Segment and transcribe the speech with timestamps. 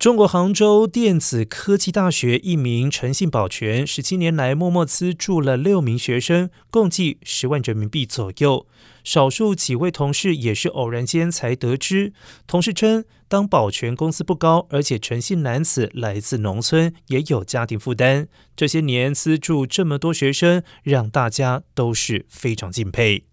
[0.00, 8.66] 中国杭州电子科技大学一名诚信保全，十七年来默默资助了六名学生，共计十万人民币左右。
[9.04, 12.14] 少数几位同事也是偶然间才得知。
[12.46, 18.26] 同事称，当保全工资不高，而且诚信男子来自农村，也有家庭负担。
[18.56, 23.29] 这些年资助这么多学生，让大家都是非常敬佩。